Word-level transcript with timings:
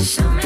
Show 0.06 0.30
me 0.30 0.45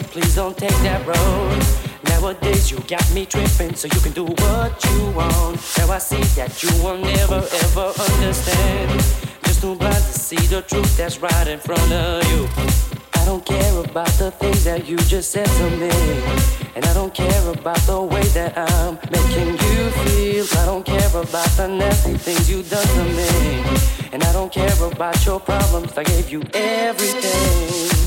please 0.00 0.34
don't 0.34 0.56
take 0.56 0.76
that 0.82 1.06
road. 1.06 1.62
Nowadays 2.04 2.70
you 2.70 2.78
got 2.88 3.04
me 3.12 3.26
tripping, 3.26 3.74
so 3.74 3.88
you 3.88 4.00
can 4.00 4.12
do 4.12 4.24
what 4.24 4.84
you 4.84 5.10
want. 5.10 5.56
Now 5.76 5.92
I 5.92 5.98
see 5.98 6.22
that 6.36 6.62
you 6.62 6.70
will 6.82 6.98
never 6.98 7.44
ever 7.64 7.92
understand. 8.12 8.90
Just 9.44 9.60
too 9.60 9.74
blind 9.74 9.94
to 9.94 10.18
see 10.18 10.36
the 10.46 10.62
truth 10.62 10.96
that's 10.96 11.20
right 11.20 11.48
in 11.48 11.58
front 11.58 11.92
of 11.92 12.24
you. 12.32 12.48
I 13.14 13.24
don't 13.24 13.44
care 13.44 13.78
about 13.78 14.12
the 14.18 14.30
things 14.30 14.64
that 14.64 14.86
you 14.88 14.96
just 14.96 15.30
said 15.30 15.46
to 15.46 15.70
me. 15.70 15.90
And 16.74 16.84
I 16.84 16.94
don't 16.94 17.12
care 17.12 17.48
about 17.48 17.78
the 17.80 18.00
way 18.02 18.24
that 18.38 18.56
I'm 18.56 18.94
making 19.10 19.48
you 19.48 19.90
feel. 20.02 20.46
I 20.60 20.66
don't 20.66 20.84
care 20.84 21.08
about 21.08 21.50
the 21.56 21.68
nasty 21.68 22.16
things 22.16 22.50
you 22.50 22.62
done 22.62 22.86
to 22.86 23.04
me. 23.04 23.28
And 24.12 24.22
I 24.24 24.32
don't 24.32 24.52
care 24.52 24.74
about 24.82 25.24
your 25.26 25.38
problems. 25.38 25.96
I 25.98 26.04
gave 26.04 26.30
you 26.30 26.42
everything. 26.54 28.01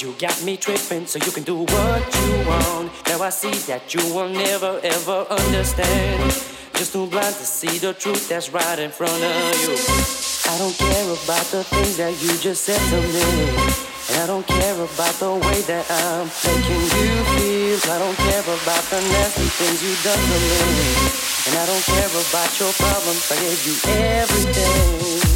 You 0.00 0.14
got 0.18 0.42
me 0.44 0.56
tripping, 0.56 1.04
so 1.04 1.18
you 1.18 1.30
can 1.30 1.42
do 1.42 1.56
what 1.56 2.00
you 2.16 2.48
want. 2.48 2.88
Now 3.06 3.20
I 3.20 3.28
see 3.28 3.52
that 3.68 3.92
you 3.92 4.00
will 4.14 4.30
never 4.30 4.80
ever 4.82 5.26
understand. 5.28 6.22
Just 6.72 6.94
too 6.94 7.06
blind 7.06 7.34
to 7.36 7.44
see 7.44 7.76
the 7.76 7.92
truth 7.92 8.26
that's 8.26 8.48
right 8.48 8.78
in 8.78 8.90
front 8.90 9.12
of 9.12 9.60
you. 9.60 9.76
I 10.48 10.56
don't 10.56 10.72
care 10.72 11.04
about 11.04 11.44
the 11.52 11.64
things 11.64 11.98
that 11.98 12.16
you 12.16 12.32
just 12.38 12.64
said 12.64 12.80
to 12.80 13.00
me. 13.12 13.28
And 14.08 14.24
I 14.24 14.26
don't 14.26 14.46
care 14.46 14.72
about 14.72 15.14
the 15.20 15.34
way 15.36 15.60
that 15.68 15.84
I'm 15.92 16.32
making 16.48 16.80
you 16.96 17.12
feel. 17.36 17.92
I 17.92 17.98
don't 18.00 18.16
care 18.24 18.40
about 18.40 18.84
the 18.88 19.00
nasty 19.04 19.52
things 19.52 19.84
you 19.84 19.92
done 20.00 20.16
to 20.16 20.38
me. 20.48 20.88
And 21.44 21.54
I 21.60 21.66
don't 21.68 21.84
care 21.84 22.08
about 22.08 22.50
your 22.56 22.72
problems. 22.72 23.28
I 23.28 23.36
gave 23.36 23.60
you 23.68 23.76
everything. 23.84 25.29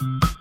Mm-hmm. 0.00 0.37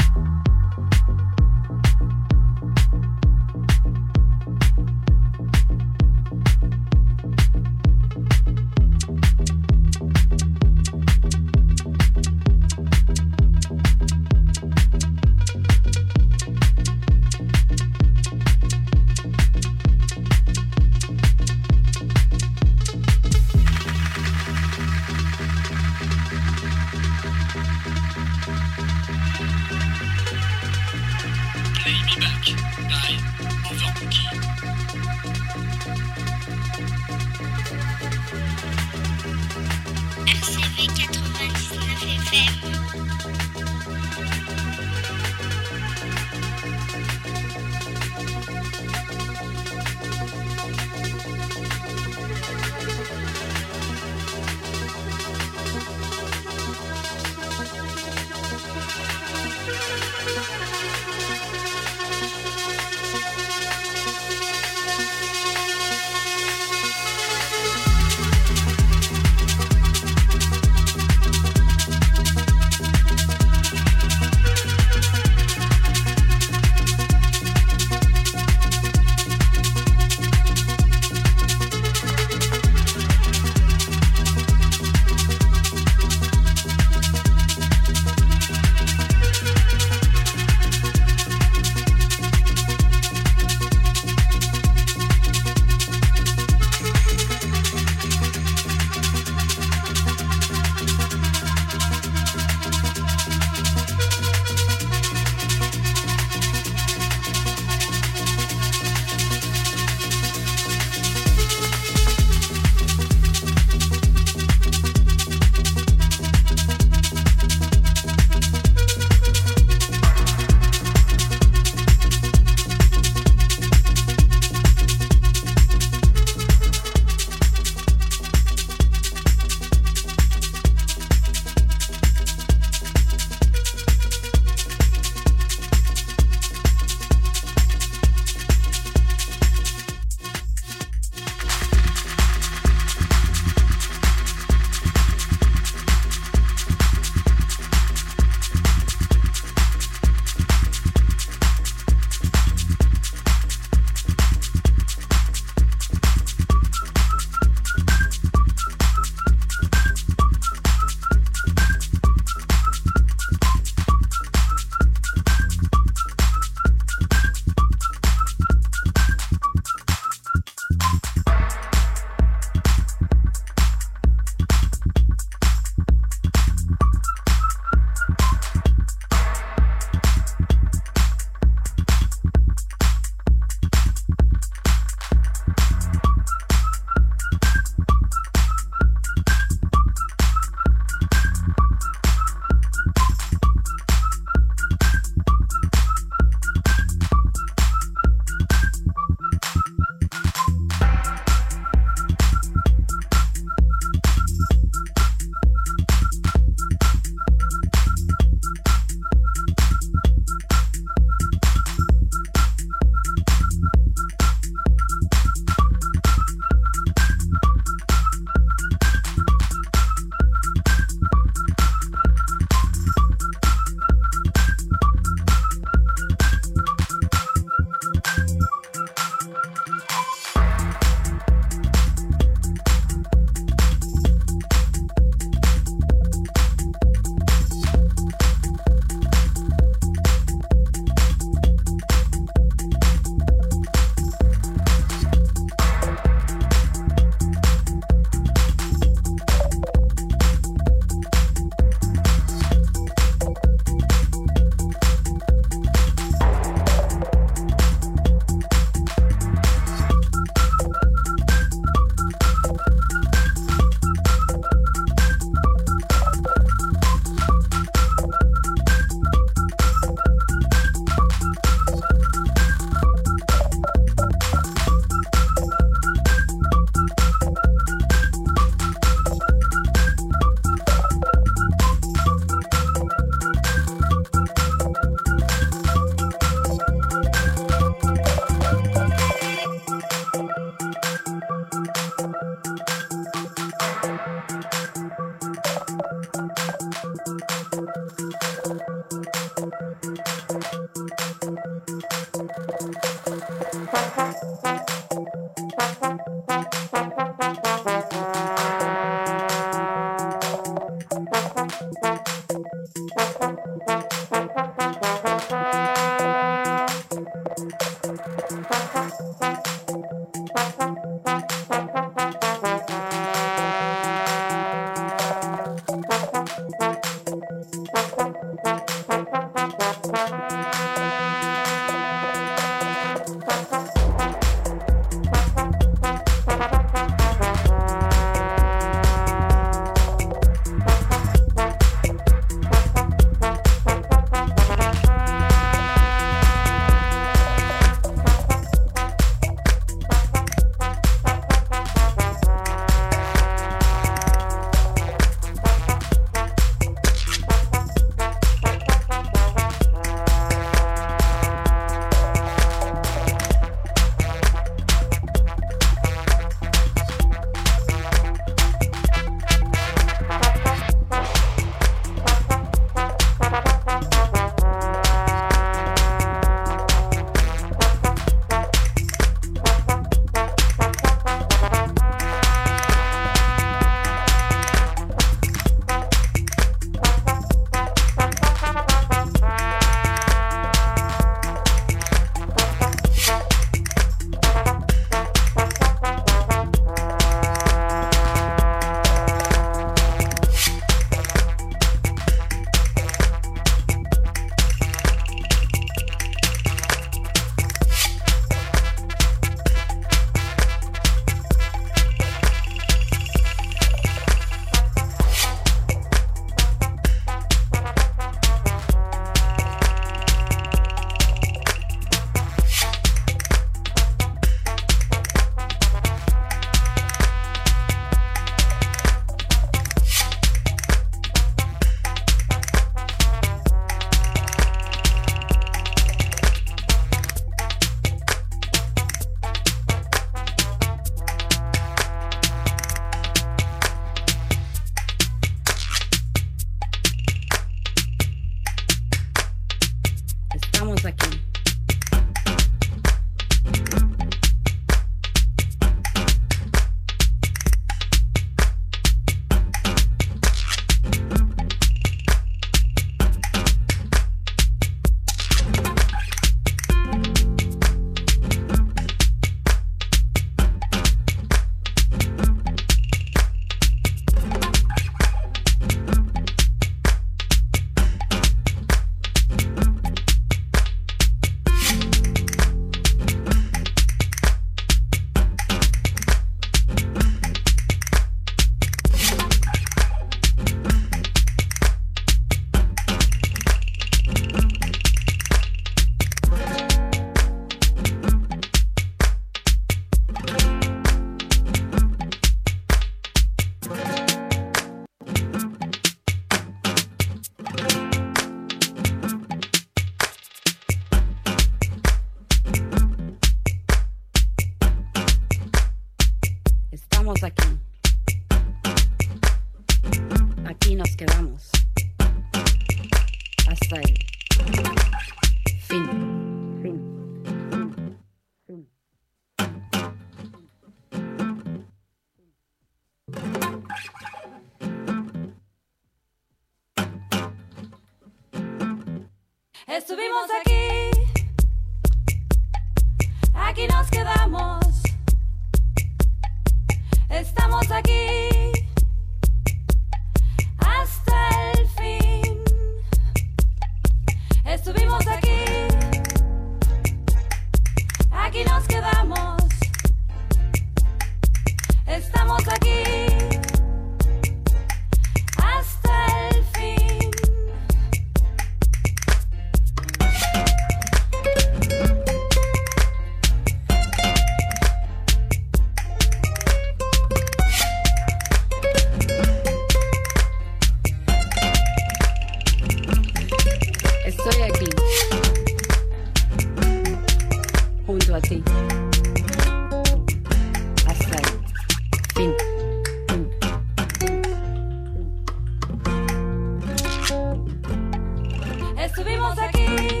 estuvimos 599.01 599.37
aquí. 599.39 600.00